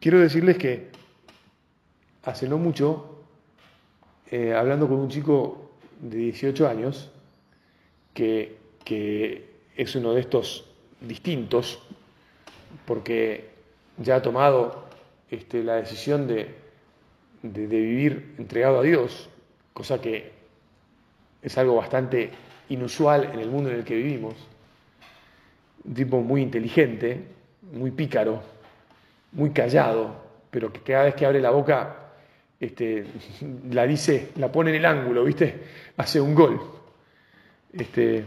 Quiero 0.00 0.20
decirles 0.20 0.58
que 0.58 0.90
hace 2.22 2.48
no 2.48 2.56
mucho, 2.56 3.24
eh, 4.30 4.54
hablando 4.54 4.86
con 4.86 4.98
un 5.00 5.08
chico 5.08 5.72
de 6.00 6.18
18 6.18 6.68
años, 6.68 7.10
que, 8.14 8.56
es 9.76 9.94
uno 9.96 10.14
de 10.14 10.20
estos 10.20 10.70
distintos, 11.00 11.82
porque 12.86 13.50
ya 13.98 14.16
ha 14.16 14.22
tomado 14.22 14.84
este, 15.30 15.64
la 15.64 15.74
decisión 15.74 16.28
de, 16.28 16.54
de, 17.42 17.66
vivir 17.66 18.34
entregado 18.38 18.78
a 18.78 18.82
Dios, 18.82 19.28
cosa 19.72 20.00
que 20.00 20.32
es 21.42 21.58
algo 21.58 21.74
bastante 21.74 22.30
inusual 22.68 23.30
en 23.34 23.40
el 23.40 23.50
mundo 23.50 23.70
en 23.70 23.76
el 23.76 23.84
que 23.84 23.96
vivimos. 23.96 24.34
Un 25.84 25.94
tipo 25.94 26.20
muy 26.20 26.40
inteligente, 26.40 27.24
muy 27.72 27.90
pícaro, 27.90 28.42
muy 29.32 29.50
callado, 29.50 30.16
pero 30.50 30.72
que 30.72 30.80
cada 30.80 31.04
vez 31.04 31.14
que 31.14 31.26
abre 31.26 31.40
la 31.40 31.50
boca 31.50 32.08
este, 32.60 33.04
la 33.70 33.86
dice, 33.86 34.30
la 34.36 34.50
pone 34.50 34.70
en 34.70 34.76
el 34.76 34.86
ángulo, 34.86 35.24
¿viste? 35.24 35.62
Hace 35.96 36.20
un 36.20 36.34
gol. 36.34 36.60
Este, 37.72 38.24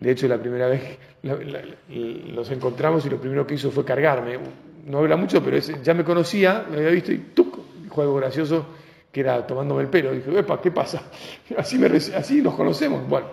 de 0.00 0.10
hecho, 0.10 0.28
la 0.28 0.38
primera 0.38 0.68
vez 0.68 0.98
los 1.22 2.50
encontramos 2.50 3.04
y 3.06 3.10
lo 3.10 3.18
primero 3.20 3.46
que 3.46 3.54
hizo 3.54 3.70
fue 3.70 3.84
cargarme. 3.84 4.38
No 4.84 4.98
habla 4.98 5.16
mucho, 5.16 5.42
pero 5.42 5.58
ya 5.58 5.94
me 5.94 6.04
conocía, 6.04 6.64
me 6.70 6.76
había 6.76 6.90
visto 6.90 7.12
y 7.12 7.18
¡tuc! 7.18 7.58
dijo 7.82 8.02
algo 8.02 8.14
gracioso 8.14 8.66
que 9.10 9.20
era 9.20 9.46
tomándome 9.46 9.82
el 9.82 9.88
pelo. 9.88 10.12
Dije, 10.12 10.38
epa, 10.38 10.60
¿qué 10.60 10.70
pasa? 10.70 11.02
Así, 11.56 11.82
así 12.14 12.42
nos 12.42 12.54
conocemos. 12.54 13.08
Bueno, 13.08 13.28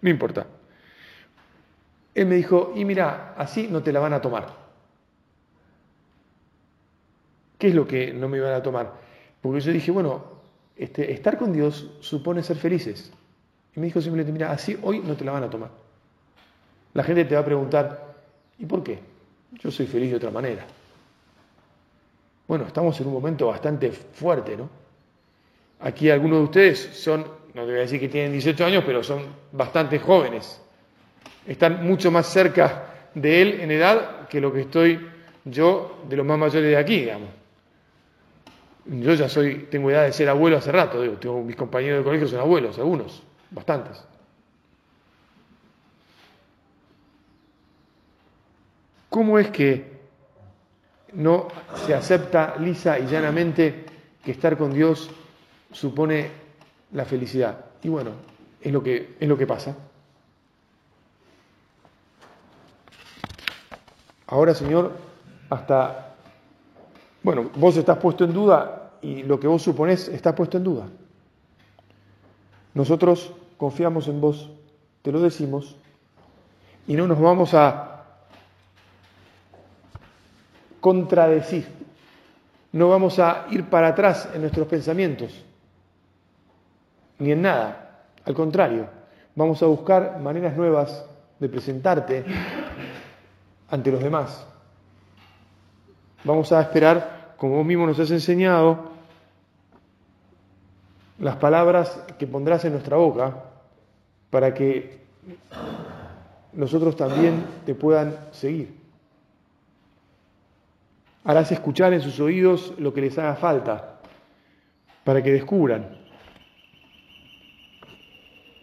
no 0.00 0.10
importa. 0.10 0.46
Él 2.14 2.26
me 2.26 2.36
dijo, 2.36 2.72
y 2.74 2.84
mira, 2.86 3.34
así 3.36 3.68
no 3.70 3.82
te 3.82 3.92
la 3.92 4.00
van 4.00 4.14
a 4.14 4.20
tomar. 4.22 4.65
¿Qué 7.58 7.68
es 7.68 7.74
lo 7.74 7.86
que 7.86 8.12
no 8.12 8.28
me 8.28 8.38
iban 8.38 8.52
a 8.52 8.62
tomar? 8.62 8.92
Porque 9.40 9.60
yo 9.60 9.72
dije, 9.72 9.90
bueno, 9.90 10.24
este, 10.76 11.12
estar 11.12 11.38
con 11.38 11.52
Dios 11.52 11.90
supone 12.00 12.42
ser 12.42 12.56
felices. 12.56 13.10
Y 13.74 13.80
me 13.80 13.86
dijo 13.86 14.00
simplemente, 14.00 14.32
mira, 14.32 14.50
así 14.50 14.78
hoy 14.82 15.00
no 15.00 15.14
te 15.14 15.24
la 15.24 15.32
van 15.32 15.44
a 15.44 15.50
tomar. 15.50 15.70
La 16.94 17.02
gente 17.02 17.24
te 17.24 17.34
va 17.34 17.40
a 17.42 17.44
preguntar, 17.44 18.14
¿y 18.58 18.66
por 18.66 18.82
qué? 18.82 18.98
Yo 19.52 19.70
soy 19.70 19.86
feliz 19.86 20.10
de 20.10 20.16
otra 20.16 20.30
manera. 20.30 20.66
Bueno, 22.48 22.66
estamos 22.66 22.98
en 23.00 23.06
un 23.06 23.12
momento 23.12 23.48
bastante 23.48 23.90
fuerte, 23.90 24.56
¿no? 24.56 24.68
Aquí 25.80 26.10
algunos 26.10 26.38
de 26.38 26.44
ustedes 26.44 26.78
son, 26.94 27.20
no 27.54 27.62
te 27.62 27.70
voy 27.70 27.76
a 27.76 27.80
decir 27.80 28.00
que 28.00 28.08
tienen 28.08 28.32
18 28.32 28.64
años, 28.64 28.84
pero 28.86 29.02
son 29.02 29.22
bastante 29.52 29.98
jóvenes. 29.98 30.60
Están 31.46 31.86
mucho 31.86 32.10
más 32.10 32.26
cerca 32.26 33.10
de 33.14 33.42
él 33.42 33.60
en 33.60 33.70
edad 33.70 34.28
que 34.28 34.40
lo 34.40 34.52
que 34.52 34.62
estoy 34.62 35.06
yo 35.44 36.02
de 36.08 36.16
los 36.16 36.26
más 36.26 36.38
mayores 36.38 36.70
de 36.70 36.76
aquí, 36.76 37.00
digamos. 37.00 37.28
Yo 38.88 39.14
ya 39.14 39.28
soy, 39.28 39.66
tengo 39.70 39.90
edad 39.90 40.04
de 40.04 40.12
ser 40.12 40.28
abuelo 40.28 40.58
hace 40.58 40.70
rato, 40.70 41.02
digo, 41.02 41.14
tengo, 41.14 41.42
mis 41.42 41.56
compañeros 41.56 41.98
de 41.98 42.04
colegio 42.04 42.28
son 42.28 42.40
abuelos, 42.40 42.78
algunos, 42.78 43.22
bastantes. 43.50 44.04
¿Cómo 49.08 49.38
es 49.38 49.50
que 49.50 49.96
no 51.14 51.48
se 51.86 51.94
acepta 51.94 52.56
lisa 52.58 52.98
y 52.98 53.06
llanamente 53.06 53.86
que 54.24 54.30
estar 54.30 54.56
con 54.56 54.72
Dios 54.72 55.10
supone 55.72 56.30
la 56.92 57.04
felicidad? 57.04 57.64
Y 57.82 57.88
bueno, 57.88 58.10
es 58.60 58.72
lo 58.72 58.82
que, 58.82 59.16
es 59.18 59.28
lo 59.28 59.36
que 59.36 59.46
pasa. 59.46 59.76
Ahora, 64.28 64.54
Señor, 64.54 64.92
hasta 65.50 66.15
bueno, 67.26 67.50
vos 67.56 67.76
estás 67.76 67.98
puesto 67.98 68.22
en 68.22 68.32
duda 68.32 68.92
y 69.02 69.24
lo 69.24 69.40
que 69.40 69.48
vos 69.48 69.60
suponés 69.60 70.06
está 70.06 70.32
puesto 70.32 70.58
en 70.58 70.62
duda. 70.62 70.86
Nosotros 72.72 73.32
confiamos 73.56 74.06
en 74.06 74.20
vos, 74.20 74.48
te 75.02 75.10
lo 75.10 75.20
decimos, 75.20 75.74
y 76.86 76.94
no 76.94 77.08
nos 77.08 77.20
vamos 77.20 77.52
a 77.52 78.04
contradecir, 80.78 81.66
no 82.70 82.90
vamos 82.90 83.18
a 83.18 83.46
ir 83.50 83.64
para 83.64 83.88
atrás 83.88 84.28
en 84.32 84.42
nuestros 84.42 84.68
pensamientos, 84.68 85.44
ni 87.18 87.32
en 87.32 87.42
nada, 87.42 88.04
al 88.24 88.34
contrario, 88.34 88.86
vamos 89.34 89.60
a 89.64 89.66
buscar 89.66 90.20
maneras 90.20 90.56
nuevas 90.56 91.04
de 91.40 91.48
presentarte 91.48 92.24
ante 93.68 93.90
los 93.90 94.00
demás. 94.00 94.46
Vamos 96.22 96.50
a 96.50 96.60
esperar 96.60 97.15
como 97.36 97.56
vos 97.56 97.66
mismo 97.66 97.86
nos 97.86 97.98
has 97.98 98.10
enseñado, 98.10 98.90
las 101.18 101.36
palabras 101.36 102.04
que 102.18 102.26
pondrás 102.26 102.64
en 102.64 102.72
nuestra 102.72 102.96
boca 102.96 103.44
para 104.30 104.52
que 104.52 104.98
nosotros 106.52 106.96
también 106.96 107.44
te 107.64 107.74
puedan 107.74 108.16
seguir. 108.32 108.74
Harás 111.24 111.50
escuchar 111.52 111.92
en 111.92 112.00
sus 112.00 112.20
oídos 112.20 112.74
lo 112.78 112.94
que 112.94 113.00
les 113.00 113.18
haga 113.18 113.34
falta 113.34 114.00
para 115.04 115.22
que 115.22 115.32
descubran 115.32 115.96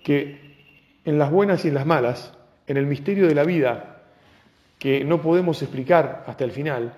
que 0.03 0.43
en 1.05 1.17
las 1.17 1.31
buenas 1.31 1.65
y 1.65 1.69
en 1.69 1.73
las 1.73 1.85
malas, 1.85 2.33
en 2.67 2.77
el 2.77 2.85
misterio 2.85 3.27
de 3.27 3.35
la 3.35 3.43
vida 3.43 4.01
que 4.79 5.03
no 5.03 5.21
podemos 5.21 5.61
explicar 5.61 6.23
hasta 6.27 6.43
el 6.43 6.51
final, 6.51 6.93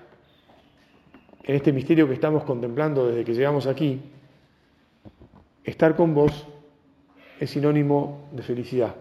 en 1.46 1.54
este 1.54 1.72
misterio 1.72 2.08
que 2.08 2.14
estamos 2.14 2.42
contemplando 2.44 3.06
desde 3.06 3.24
que 3.24 3.32
llegamos 3.32 3.66
aquí, 3.66 4.00
estar 5.62 5.94
con 5.94 6.12
vos 6.12 6.46
es 7.38 7.50
sinónimo 7.50 8.28
de 8.32 8.42
felicidad. 8.42 8.94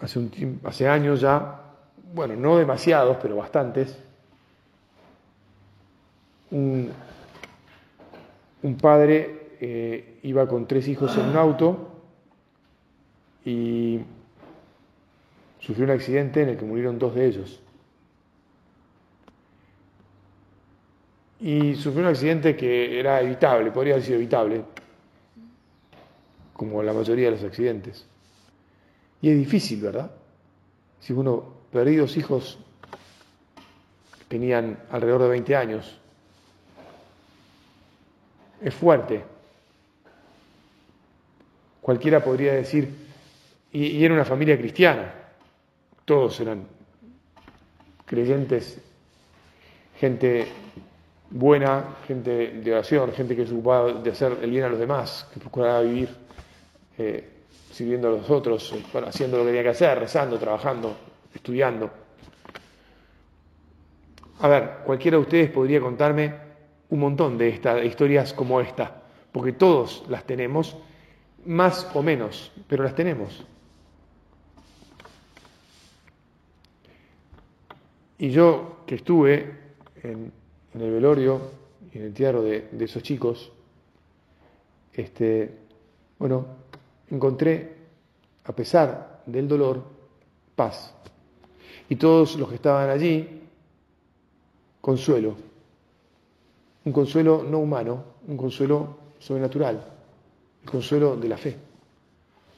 Hace, 0.00 0.18
un 0.18 0.60
hace 0.64 0.88
años 0.88 1.20
ya, 1.20 1.60
bueno, 2.14 2.36
no 2.36 2.58
demasiados, 2.58 3.16
pero 3.20 3.36
bastantes, 3.36 3.98
un, 6.50 6.92
padre 8.80 9.56
eh, 9.60 10.18
iba 10.22 10.46
con 10.48 10.66
tres 10.66 10.88
hijos 10.88 11.16
en 11.16 11.28
un 11.28 11.36
auto 11.36 12.02
y 13.44 14.00
sufrió 15.60 15.84
un 15.84 15.90
accidente 15.90 16.42
en 16.42 16.50
el 16.50 16.56
que 16.56 16.64
murieron 16.64 16.98
dos 16.98 17.14
de 17.14 17.26
ellos. 17.26 17.60
Y 21.40 21.74
sufrió 21.76 22.02
un 22.02 22.10
accidente 22.10 22.56
que 22.56 22.98
era 22.98 23.20
evitable, 23.20 23.70
podría 23.70 23.94
haber 23.94 24.04
sido 24.04 24.18
evitable, 24.18 24.62
como 26.52 26.82
la 26.82 26.92
mayoría 26.92 27.26
de 27.26 27.30
los 27.32 27.44
accidentes. 27.44 28.06
Y 29.22 29.30
es 29.30 29.38
difícil, 29.38 29.80
¿verdad? 29.80 30.10
Si 31.00 31.12
uno 31.12 31.60
perdidos 31.72 32.16
hijos 32.16 32.58
tenían 34.28 34.78
alrededor 34.90 35.22
de 35.22 35.28
20 35.28 35.56
años, 35.56 35.98
es 38.60 38.74
fuerte. 38.74 39.24
Cualquiera 41.80 42.22
podría 42.22 42.52
decir, 42.52 42.94
y 43.72 44.04
era 44.04 44.12
una 44.12 44.26
familia 44.26 44.58
cristiana, 44.58 45.19
todos 46.10 46.40
eran 46.40 46.66
creyentes, 48.04 48.80
gente 49.96 50.44
buena, 51.30 51.98
gente 52.08 52.48
de 52.48 52.72
oración, 52.72 53.12
gente 53.12 53.36
que 53.36 53.46
se 53.46 53.52
ocupaba 53.54 53.92
de 53.92 54.10
hacer 54.10 54.38
el 54.42 54.50
bien 54.50 54.64
a 54.64 54.68
los 54.70 54.80
demás, 54.80 55.28
que 55.32 55.38
procuraba 55.38 55.82
vivir 55.82 56.08
eh, 56.98 57.28
sirviendo 57.70 58.08
a 58.08 58.10
los 58.10 58.28
otros, 58.28 58.72
eh, 58.72 58.84
haciendo 59.06 59.36
lo 59.36 59.44
que 59.44 59.50
tenía 59.50 59.62
que 59.62 59.68
hacer, 59.68 60.00
rezando, 60.00 60.36
trabajando, 60.36 60.96
estudiando. 61.32 61.88
A 64.40 64.48
ver, 64.48 64.70
cualquiera 64.84 65.16
de 65.16 65.22
ustedes 65.22 65.50
podría 65.52 65.80
contarme 65.80 66.34
un 66.88 66.98
montón 66.98 67.38
de, 67.38 67.50
estas 67.50 67.84
historias 67.84 68.32
como 68.32 68.60
esta, 68.60 69.00
porque 69.30 69.52
todos 69.52 70.02
las 70.08 70.24
tenemos, 70.24 70.76
más 71.46 71.88
o 71.94 72.02
menos, 72.02 72.50
pero 72.66 72.82
las 72.82 72.96
tenemos. 72.96 73.46
Y 78.20 78.28
yo 78.28 78.82
que 78.86 78.96
estuve 78.96 79.50
en, 80.02 80.30
el 80.74 80.90
velorio 80.92 81.40
y 81.90 81.96
en 81.96 82.02
el 82.02 82.08
entierro 82.08 82.42
de, 82.42 82.68
esos 82.78 83.02
chicos, 83.02 83.50
este, 84.92 85.50
bueno, 86.18 86.44
encontré, 87.10 87.76
a 88.44 88.52
pesar 88.52 89.22
del 89.24 89.48
dolor, 89.48 89.82
paz. 90.54 90.94
Y 91.88 91.96
todos 91.96 92.36
los 92.36 92.50
que 92.50 92.56
estaban 92.56 92.90
allí, 92.90 93.40
consuelo. 94.82 95.34
Un 96.84 96.92
consuelo 96.92 97.42
no 97.42 97.58
humano, 97.60 98.04
un 98.28 98.36
consuelo 98.36 98.98
sobrenatural, 99.18 99.82
el 100.62 100.70
consuelo 100.70 101.16
de 101.16 101.28
la 101.28 101.38
fe, 101.38 101.56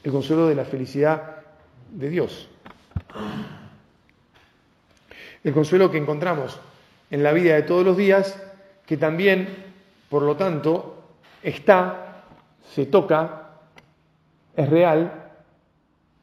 el 0.03 0.11
consuelo 0.11 0.45
de 0.47 0.55
la 0.55 0.65
felicidad 0.65 1.37
de 1.89 2.09
Dios. 2.09 2.49
El 5.43 5.53
consuelo 5.53 5.91
que 5.91 5.97
encontramos 5.97 6.59
en 7.11 7.23
la 7.23 7.33
vida 7.33 7.55
de 7.55 7.63
todos 7.63 7.85
los 7.85 7.97
días, 7.97 8.41
que 8.85 8.97
también, 8.97 9.47
por 10.09 10.23
lo 10.23 10.35
tanto, 10.35 11.03
está, 11.41 12.23
se 12.73 12.85
toca, 12.85 13.51
es 14.55 14.69
real 14.69 15.31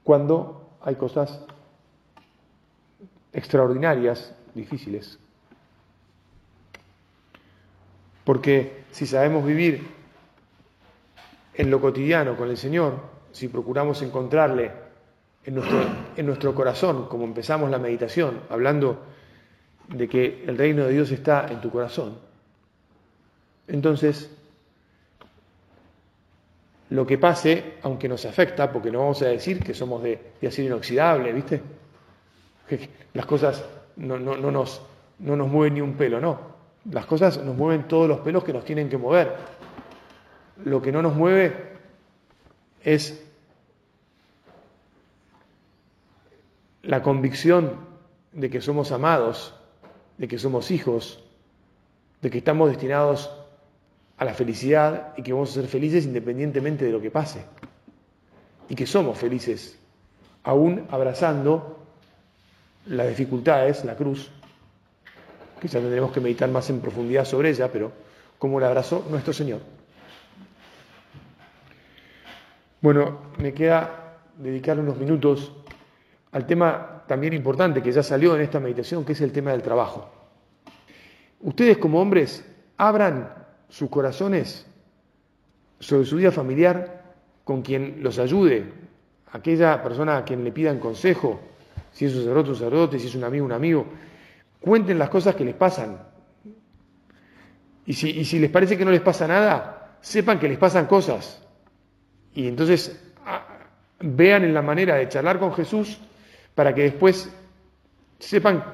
cuando 0.02 0.78
hay 0.82 0.94
cosas 0.94 1.40
extraordinarias, 3.32 4.34
difíciles. 4.54 5.18
Porque 8.24 8.84
si 8.90 9.06
sabemos 9.06 9.44
vivir 9.44 9.86
en 11.54 11.70
lo 11.70 11.80
cotidiano 11.80 12.36
con 12.36 12.48
el 12.48 12.56
Señor, 12.56 12.94
si 13.32 13.48
procuramos 13.48 14.02
encontrarle 14.02 14.72
en 15.44 15.54
nuestro, 15.54 15.80
en 16.16 16.26
nuestro 16.26 16.54
corazón, 16.54 17.06
como 17.08 17.24
empezamos 17.24 17.70
la 17.70 17.78
meditación, 17.78 18.40
hablando 18.50 19.02
de 19.88 20.08
que 20.08 20.44
el 20.46 20.56
reino 20.56 20.84
de 20.84 20.92
Dios 20.92 21.10
está 21.10 21.46
en 21.50 21.60
tu 21.60 21.70
corazón, 21.70 22.18
entonces 23.66 24.30
lo 26.90 27.06
que 27.06 27.18
pase, 27.18 27.74
aunque 27.82 28.08
nos 28.08 28.24
afecta, 28.24 28.72
porque 28.72 28.90
no 28.90 28.98
vamos 29.00 29.22
a 29.22 29.28
decir 29.28 29.62
que 29.62 29.74
somos 29.74 30.02
de, 30.02 30.32
de 30.40 30.48
acero 30.48 30.66
inoxidable, 30.68 31.32
¿viste? 31.32 31.62
Las 33.14 33.26
cosas 33.26 33.64
no, 33.96 34.18
no, 34.18 34.36
no, 34.36 34.50
nos, 34.50 34.82
no 35.20 35.36
nos 35.36 35.48
mueven 35.48 35.74
ni 35.74 35.80
un 35.80 35.94
pelo, 35.94 36.20
no. 36.20 36.50
Las 36.90 37.06
cosas 37.06 37.42
nos 37.44 37.56
mueven 37.56 37.86
todos 37.86 38.08
los 38.08 38.20
pelos 38.20 38.42
que 38.42 38.52
nos 38.52 38.64
tienen 38.64 38.88
que 38.88 38.96
mover. 38.96 39.34
Lo 40.64 40.82
que 40.82 40.90
no 40.90 41.00
nos 41.00 41.14
mueve 41.14 41.54
es 42.82 43.29
la 46.90 47.04
convicción 47.04 47.76
de 48.32 48.50
que 48.50 48.60
somos 48.60 48.90
amados, 48.90 49.54
de 50.18 50.26
que 50.26 50.40
somos 50.40 50.72
hijos, 50.72 51.22
de 52.20 52.30
que 52.30 52.38
estamos 52.38 52.68
destinados 52.68 53.30
a 54.18 54.24
la 54.24 54.34
felicidad 54.34 55.14
y 55.16 55.22
que 55.22 55.32
vamos 55.32 55.50
a 55.50 55.60
ser 55.60 55.68
felices 55.68 56.04
independientemente 56.04 56.84
de 56.84 56.90
lo 56.90 57.00
que 57.00 57.12
pase. 57.12 57.44
Y 58.68 58.74
que 58.74 58.88
somos 58.88 59.16
felices, 59.16 59.78
aún 60.42 60.88
abrazando 60.90 61.78
las 62.86 63.06
dificultades, 63.06 63.84
la 63.84 63.94
cruz, 63.94 64.28
que 65.60 65.68
ya 65.68 65.78
tendremos 65.78 66.10
que 66.10 66.18
meditar 66.18 66.50
más 66.50 66.70
en 66.70 66.80
profundidad 66.80 67.24
sobre 67.24 67.50
ella, 67.50 67.70
pero 67.70 67.92
como 68.36 68.58
la 68.58 68.66
abrazó 68.66 69.06
nuestro 69.08 69.32
Señor. 69.32 69.60
Bueno, 72.80 73.20
me 73.38 73.54
queda 73.54 74.18
dedicar 74.36 74.80
unos 74.80 74.96
minutos 74.96 75.52
al 76.32 76.46
tema 76.46 77.04
también 77.06 77.32
importante 77.32 77.82
que 77.82 77.92
ya 77.92 78.02
salió 78.02 78.36
en 78.36 78.42
esta 78.42 78.60
meditación, 78.60 79.04
que 79.04 79.12
es 79.12 79.20
el 79.20 79.32
tema 79.32 79.50
del 79.50 79.62
trabajo. 79.62 80.08
Ustedes 81.40 81.78
como 81.78 82.00
hombres 82.00 82.44
abran 82.76 83.34
sus 83.68 83.88
corazones 83.90 84.66
sobre 85.78 86.04
su 86.04 86.16
vida 86.16 86.30
familiar 86.30 87.02
con 87.44 87.62
quien 87.62 88.02
los 88.02 88.18
ayude, 88.18 88.72
aquella 89.32 89.82
persona 89.82 90.18
a 90.18 90.24
quien 90.24 90.44
le 90.44 90.52
pidan 90.52 90.78
consejo, 90.78 91.40
si 91.92 92.04
es 92.04 92.14
un 92.14 92.20
sacerdote, 92.20 92.50
un 92.50 92.56
sacerdote, 92.56 92.98
si 92.98 93.08
es 93.08 93.14
un 93.14 93.24
amigo, 93.24 93.44
un 93.44 93.52
amigo. 93.52 93.86
Cuenten 94.60 94.98
las 94.98 95.08
cosas 95.08 95.34
que 95.34 95.44
les 95.44 95.54
pasan. 95.54 95.98
Y 97.86 97.94
si, 97.94 98.10
y 98.10 98.24
si 98.24 98.38
les 98.38 98.50
parece 98.50 98.76
que 98.76 98.84
no 98.84 98.90
les 98.90 99.00
pasa 99.00 99.26
nada, 99.26 99.96
sepan 100.00 100.38
que 100.38 100.48
les 100.48 100.58
pasan 100.58 100.86
cosas. 100.86 101.42
Y 102.34 102.46
entonces 102.46 103.02
vean 103.98 104.44
en 104.44 104.54
la 104.54 104.62
manera 104.62 104.94
de 104.94 105.08
charlar 105.08 105.38
con 105.38 105.52
Jesús 105.54 106.00
para 106.54 106.74
que 106.74 106.82
después 106.82 107.30
sepan 108.18 108.64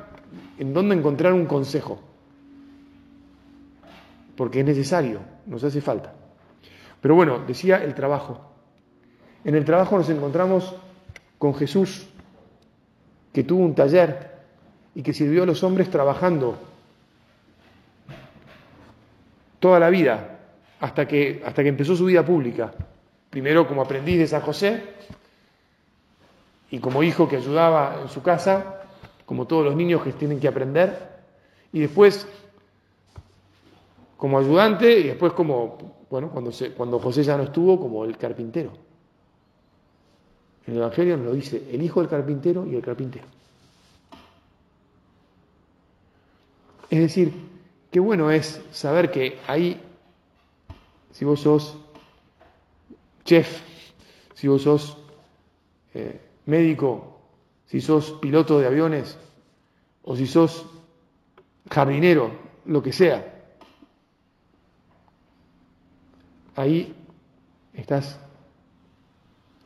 en 0.59 0.75
dónde 0.75 0.95
encontrar 0.95 1.33
un 1.33 1.47
consejo. 1.47 2.01
Porque 4.37 4.61
es 4.61 4.67
necesario, 4.67 5.21
nos 5.47 5.65
hace 5.65 5.81
falta. 5.81 6.13
Pero 7.01 7.15
bueno, 7.15 7.39
decía 7.47 7.83
el 7.83 7.95
trabajo. 7.95 8.53
En 9.45 9.55
el 9.55 9.65
trabajo 9.65 9.97
nos 9.97 10.11
encontramos 10.11 10.75
con 11.39 11.55
Jesús, 11.55 12.09
que 13.33 13.45
tuvo 13.45 13.65
un 13.65 13.75
taller 13.75 14.33
y 14.95 15.03
que 15.03 15.13
sirvió 15.13 15.45
a 15.45 15.47
los 15.47 15.63
hombres 15.63 15.91
trabajando 15.91 16.59
toda 19.61 19.79
la 19.79 19.91
vida, 19.91 20.39
hasta 20.81 21.07
que, 21.07 21.43
hasta 21.45 21.63
que 21.63 21.69
empezó 21.69 21.97
su 21.97 22.07
vida 22.07 22.25
pública. 22.25 22.73
Primero 23.31 23.67
como 23.67 23.83
aprendiz 23.83 24.19
de 24.19 24.27
San 24.27 24.41
José 24.41 24.83
y 26.71 26.79
como 26.79 27.03
hijo 27.03 27.29
que 27.29 27.37
ayudaba 27.37 28.01
en 28.03 28.09
su 28.09 28.23
casa, 28.23 28.83
como 29.25 29.47
todos 29.47 29.65
los 29.65 29.77
niños 29.77 30.03
que 30.03 30.13
tienen 30.13 30.41
que 30.41 30.49
aprender, 30.49 31.17
y 31.73 31.81
después 31.81 32.27
como 34.17 34.39
ayudante 34.39 34.99
y 35.01 35.05
después 35.05 35.33
como, 35.33 35.79
bueno, 36.11 36.31
cuando, 36.31 36.51
cuando 36.77 36.99
José 36.99 37.23
ya 37.23 37.37
no 37.37 37.43
estuvo, 37.43 37.79
como 37.79 38.05
el 38.05 38.17
carpintero. 38.17 38.73
En 40.67 40.75
el 40.75 40.81
Evangelio 40.81 41.17
nos 41.17 41.27
lo 41.27 41.33
dice 41.35 41.63
el 41.71 41.83
hijo 41.83 42.01
del 42.01 42.09
carpintero 42.09 42.67
y 42.67 42.75
el 42.75 42.83
carpintero. 42.83 43.27
Es 46.89 47.01
decir, 47.01 47.33
qué 47.91 48.01
bueno 48.01 48.31
es 48.31 48.61
saber 48.73 49.11
que 49.11 49.39
ahí, 49.47 49.81
si 51.13 51.25
vos 51.25 51.41
sos 51.41 51.77
chef, 53.25 53.61
si 54.35 54.49
vos 54.49 54.63
sos 54.63 54.97
eh, 55.95 56.21
médico, 56.47 57.21
si 57.67 57.81
sos 57.81 58.13
piloto 58.13 58.59
de 58.59 58.67
aviones 58.67 59.19
o 60.03 60.17
si 60.17 60.27
sos 60.27 60.67
jardinero, 61.69 62.31
lo 62.65 62.83
que 62.83 62.93
sea, 62.93 63.35
ahí 66.55 66.95
estás 67.75 68.19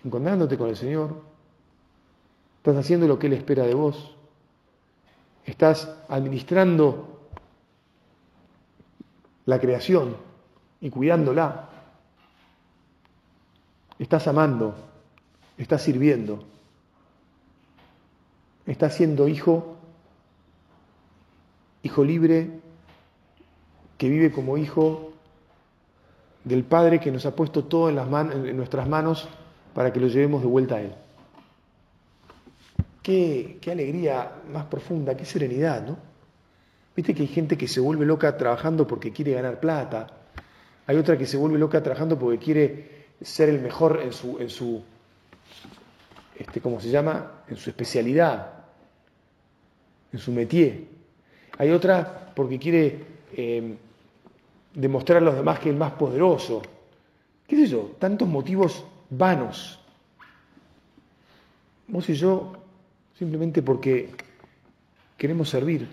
encontrándote 0.04 0.56
con 0.58 0.68
el 0.68 0.76
Señor, 0.76 1.22
estás 2.58 2.76
haciendo 2.76 3.06
lo 3.06 3.18
que 3.18 3.26
Él 3.26 3.34
espera 3.34 3.64
de 3.64 3.74
vos, 3.74 4.16
estás 5.44 5.94
administrando 6.08 7.20
la 9.46 9.60
creación 9.60 10.16
y 10.80 10.90
cuidándola, 10.90 11.68
estás 13.98 14.26
amando, 14.26 14.74
estás 15.58 15.82
sirviendo, 15.82 16.44
estás 18.70 18.94
siendo 18.94 19.26
hijo, 19.26 19.76
hijo 21.82 22.04
libre, 22.04 22.50
que 23.98 24.08
vive 24.08 24.30
como 24.30 24.56
hijo 24.56 25.12
del 26.44 26.64
Padre 26.64 27.00
que 27.00 27.10
nos 27.10 27.26
ha 27.26 27.34
puesto 27.34 27.64
todo 27.64 27.90
en 27.90 28.56
nuestras 28.56 28.88
manos 28.88 29.28
para 29.74 29.92
que 29.92 30.00
lo 30.00 30.06
llevemos 30.06 30.42
de 30.42 30.48
vuelta 30.48 30.76
a 30.76 30.82
Él. 30.82 30.94
Qué, 33.02 33.58
qué, 33.60 33.72
alegría 33.72 34.36
más 34.52 34.66
profunda, 34.66 35.16
qué 35.16 35.24
serenidad, 35.24 35.86
¿no? 35.86 35.98
Viste 36.94 37.14
que 37.14 37.22
hay 37.22 37.28
gente 37.28 37.56
que 37.56 37.66
se 37.66 37.80
vuelve 37.80 38.06
loca 38.06 38.36
trabajando 38.36 38.86
porque 38.86 39.12
quiere 39.12 39.32
ganar 39.32 39.58
plata, 39.58 40.06
hay 40.86 40.96
otra 40.96 41.16
que 41.16 41.26
se 41.26 41.36
vuelve 41.36 41.58
loca 41.58 41.82
trabajando 41.82 42.18
porque 42.18 42.38
quiere 42.38 43.06
ser 43.20 43.48
el 43.48 43.60
mejor 43.60 44.00
en 44.02 44.12
su, 44.12 44.38
en 44.38 44.50
su 44.50 44.82
este, 46.40 46.60
¿cómo 46.60 46.80
se 46.80 46.88
llama? 46.88 47.42
En 47.48 47.56
su 47.56 47.68
especialidad, 47.68 48.59
en 50.12 50.18
su 50.18 50.32
métier. 50.32 50.84
Hay 51.58 51.70
otra 51.70 52.32
porque 52.34 52.58
quiere 52.58 52.98
eh, 53.36 53.76
demostrar 54.74 55.18
a 55.18 55.24
los 55.24 55.36
demás 55.36 55.58
que 55.58 55.70
es 55.70 55.76
más 55.76 55.92
poderoso. 55.92 56.62
¿Qué 57.46 57.56
sé 57.56 57.66
yo? 57.66 57.92
Tantos 57.98 58.28
motivos 58.28 58.84
vanos. 59.10 59.80
Vos 61.88 62.08
y 62.08 62.14
yo, 62.14 62.52
simplemente 63.18 63.62
porque 63.62 64.10
queremos 65.16 65.50
servir, 65.50 65.88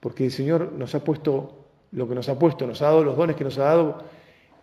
porque 0.00 0.26
el 0.26 0.30
Señor 0.30 0.72
nos 0.72 0.94
ha 0.94 1.02
puesto 1.02 1.64
lo 1.92 2.08
que 2.08 2.14
nos 2.14 2.28
ha 2.28 2.38
puesto, 2.38 2.66
nos 2.66 2.82
ha 2.82 2.86
dado 2.86 3.04
los 3.04 3.16
dones 3.16 3.36
que 3.36 3.44
nos 3.44 3.56
ha 3.58 3.64
dado 3.64 4.04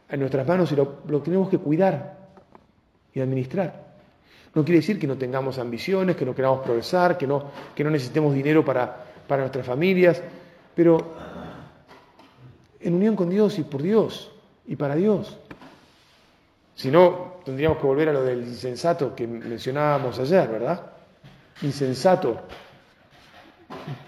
en 0.09 0.19
nuestras 0.19 0.47
manos 0.47 0.71
y 0.71 0.75
lo, 0.75 1.21
tenemos 1.23 1.49
que 1.49 1.57
cuidar 1.57 2.17
y 3.13 3.21
administrar. 3.21 3.80
No 4.53 4.65
quiere 4.65 4.79
decir 4.79 4.99
que 4.99 5.07
no 5.07 5.17
tengamos 5.17 5.59
ambiciones, 5.59 6.15
que 6.15 6.25
no 6.25 6.35
queramos 6.35 6.59
progresar, 6.59 7.17
que 7.17 7.25
no, 7.25 7.51
que 7.73 7.83
no 7.83 7.89
necesitemos 7.89 8.33
dinero 8.33 8.65
para, 8.65 9.05
para 9.27 9.43
nuestras 9.43 9.65
familias, 9.65 10.21
pero 10.75 11.13
en 12.79 12.93
unión 12.93 13.15
con 13.15 13.29
Dios 13.29 13.57
y 13.59 13.63
por 13.63 13.81
Dios 13.81 14.31
y 14.67 14.75
para 14.75 14.95
Dios. 14.95 15.37
Si 16.75 16.89
no, 16.89 17.35
tendríamos 17.45 17.77
que 17.77 17.85
volver 17.85 18.09
a 18.09 18.13
lo 18.13 18.23
del 18.23 18.41
insensato 18.41 19.15
que 19.15 19.27
mencionábamos 19.27 20.19
ayer, 20.19 20.49
¿verdad? 20.49 20.81
Insensato. 21.61 22.41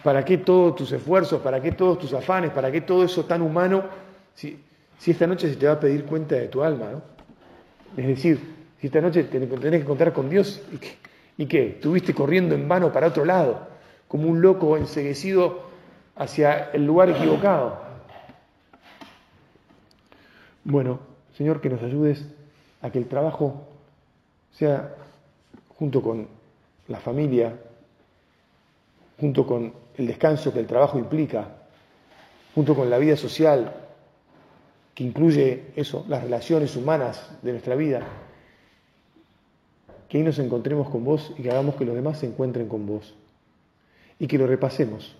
¿Para 0.03 0.25
qué 0.25 0.39
todos 0.39 0.75
tus 0.75 0.91
esfuerzos? 0.91 1.41
¿Para 1.41 1.61
qué 1.61 1.71
todos 1.71 1.99
tus 1.99 2.13
afanes? 2.13 2.51
¿Para 2.51 2.71
qué 2.71 2.81
todo 2.81 3.03
eso 3.03 3.25
tan 3.25 3.41
humano? 3.41 3.83
Si, 4.33 4.59
si 4.97 5.11
esta 5.11 5.27
noche 5.27 5.49
se 5.49 5.55
te 5.55 5.67
va 5.67 5.73
a 5.73 5.79
pedir 5.79 6.05
cuenta 6.05 6.35
de 6.35 6.47
tu 6.47 6.63
alma, 6.63 6.89
¿no? 6.91 7.01
Es 7.95 8.07
decir, 8.07 8.62
si 8.83 8.87
esta 8.87 8.99
noche 8.99 9.23
tenés 9.23 9.79
que 9.79 9.85
contar 9.85 10.11
con 10.11 10.29
Dios 10.29 10.61
¿Y 11.37 11.45
qué? 11.45 11.67
Estuviste 11.67 12.13
corriendo 12.13 12.53
en 12.53 12.67
vano 12.67 12.91
para 12.91 13.07
otro 13.07 13.23
lado, 13.23 13.65
como 14.09 14.27
un 14.27 14.41
loco 14.41 14.75
enseguecido 14.75 15.61
hacia 16.17 16.69
el 16.71 16.85
lugar 16.85 17.09
equivocado. 17.09 17.79
Bueno, 20.65 20.99
Señor, 21.37 21.61
que 21.61 21.69
nos 21.69 21.81
ayudes 21.81 22.27
a 22.81 22.91
que 22.91 22.99
el 22.99 23.07
trabajo 23.07 23.69
sea 24.51 24.93
junto 25.77 26.01
con 26.01 26.27
la 26.89 26.99
familia, 26.99 27.57
junto 29.17 29.47
con 29.47 29.73
el 29.95 30.07
descanso 30.07 30.51
que 30.51 30.59
el 30.59 30.67
trabajo 30.67 30.99
implica, 30.99 31.47
junto 32.53 32.75
con 32.75 32.89
la 32.89 32.97
vida 32.97 33.15
social, 33.15 33.73
que 34.93 35.05
incluye 35.05 35.71
eso, 35.77 36.03
las 36.09 36.21
relaciones 36.21 36.75
humanas 36.75 37.31
de 37.41 37.51
nuestra 37.53 37.75
vida, 37.75 38.05
que 40.13 40.19
ahí 40.19 40.23
nos 40.23 40.37
encontremos 40.37 40.91
con 40.91 41.03
vos 41.03 41.33
y 41.39 41.41
que 41.41 41.49
hagamos 41.49 41.73
que 41.73 41.85
los 41.85 41.95
demás 41.95 42.19
se 42.19 42.27
encuentren 42.27 42.67
con 42.67 42.85
vos. 42.85 43.15
Y 44.19 44.27
que 44.27 44.37
lo 44.37 44.45
repasemos. 44.45 45.15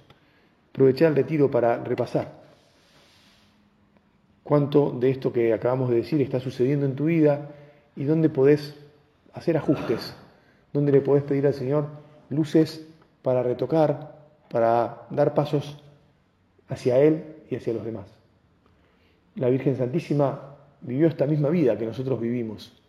Aprovechar 0.70 1.08
el 1.08 1.16
retiro 1.16 1.50
para 1.50 1.84
repasar 1.84 2.32
cuánto 4.44 4.92
de 4.92 5.10
esto 5.10 5.34
que 5.34 5.52
acabamos 5.52 5.90
de 5.90 5.96
decir 5.96 6.22
está 6.22 6.40
sucediendo 6.40 6.86
en 6.86 6.96
tu 6.96 7.06
vida 7.06 7.50
y 7.96 8.04
dónde 8.04 8.30
podés 8.30 8.76
hacer 9.34 9.58
ajustes, 9.58 10.14
dónde 10.74 10.92
le 10.92 11.02
podés 11.02 11.24
pedir 11.24 11.48
al 11.48 11.56
Señor 11.56 11.88
luces 12.30 12.86
para 13.24 13.42
retocar, 13.42 14.16
para 14.52 15.08
dar 15.10 15.34
pasos 15.34 15.84
hacia 16.70 17.00
Él 17.00 17.38
y 17.50 17.56
hacia 17.56 17.74
los 17.74 17.84
demás. 17.84 18.06
La 19.38 19.50
Virgen 19.50 19.76
Santísima 19.76 20.56
vivió 20.82 21.08
esta 21.08 21.26
misma 21.26 21.50
vida 21.50 21.80
que 21.80 21.88
nosotros 21.88 22.22
vivimos 22.22 22.83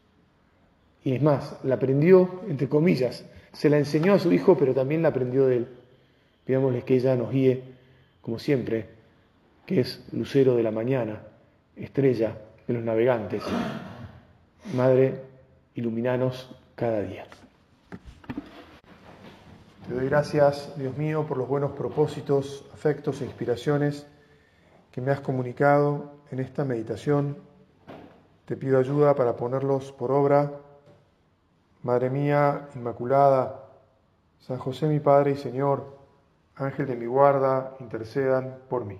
y 1.04 1.14
es 1.14 1.22
más, 1.22 1.58
la 1.62 1.74
aprendió, 1.74 2.40
entre 2.48 2.66
comillas, 2.66 3.26
se 3.52 3.68
la 3.68 3.76
enseñó 3.76 4.14
a 4.14 4.18
su 4.18 4.32
hijo, 4.32 4.56
pero 4.56 4.72
también 4.72 5.02
la 5.02 5.08
aprendió 5.08 5.46
de 5.46 5.58
él. 5.58 5.68
Pidámosle 6.46 6.82
que 6.82 6.94
ella 6.94 7.14
nos 7.14 7.30
guíe, 7.30 7.62
como 8.22 8.38
siempre, 8.38 8.86
que 9.66 9.80
es 9.80 10.02
lucero 10.12 10.56
de 10.56 10.62
la 10.62 10.70
mañana, 10.70 11.20
estrella 11.76 12.38
de 12.66 12.74
los 12.74 12.82
navegantes. 12.82 13.42
Madre, 14.74 15.20
iluminanos 15.74 16.56
cada 16.74 17.02
día. 17.02 17.26
Te 19.86 19.94
doy 19.94 20.06
gracias, 20.06 20.72
Dios 20.78 20.96
mío, 20.96 21.26
por 21.28 21.36
los 21.36 21.46
buenos 21.46 21.72
propósitos, 21.72 22.64
afectos 22.72 23.20
e 23.20 23.26
inspiraciones 23.26 24.06
que 24.90 25.02
me 25.02 25.10
has 25.10 25.20
comunicado 25.20 26.14
en 26.30 26.40
esta 26.40 26.64
meditación. 26.64 27.36
Te 28.46 28.56
pido 28.56 28.78
ayuda 28.78 29.14
para 29.14 29.36
ponerlos 29.36 29.92
por 29.92 30.10
obra 30.10 30.64
Madre 31.84 32.08
mía 32.08 32.70
Inmaculada, 32.74 33.60
San 34.38 34.56
José 34.56 34.86
mi 34.86 35.00
Padre 35.00 35.32
y 35.32 35.36
Señor, 35.36 35.98
Ángel 36.56 36.86
de 36.86 36.96
mi 36.96 37.04
guarda, 37.04 37.76
intercedan 37.78 38.58
por 38.70 38.86
mí. 38.86 38.98